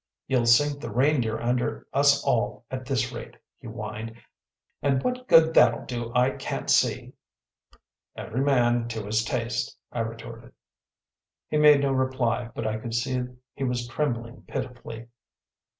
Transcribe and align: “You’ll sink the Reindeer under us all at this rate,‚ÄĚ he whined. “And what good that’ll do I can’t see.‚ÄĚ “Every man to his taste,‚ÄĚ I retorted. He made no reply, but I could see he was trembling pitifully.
“You’ll 0.25 0.47
sink 0.47 0.81
the 0.81 0.89
Reindeer 0.89 1.39
under 1.39 1.85
us 1.93 2.23
all 2.23 2.65
at 2.71 2.87
this 2.87 3.11
rate,‚ÄĚ 3.11 3.37
he 3.59 3.67
whined. 3.67 4.15
“And 4.81 5.03
what 5.03 5.27
good 5.27 5.53
that’ll 5.53 5.85
do 5.85 6.11
I 6.15 6.31
can’t 6.31 6.71
see.‚ÄĚ 6.71 7.13
“Every 8.15 8.41
man 8.43 8.87
to 8.87 9.05
his 9.05 9.23
taste,‚ÄĚ 9.23 9.77
I 9.91 9.99
retorted. 9.99 10.53
He 11.49 11.57
made 11.57 11.81
no 11.81 11.91
reply, 11.91 12.49
but 12.55 12.65
I 12.65 12.79
could 12.79 12.95
see 12.95 13.21
he 13.53 13.63
was 13.63 13.87
trembling 13.87 14.41
pitifully. 14.47 15.07